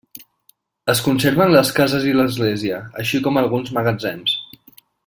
[0.93, 4.39] Es conserven les cases i l'església, així com alguns magatzems.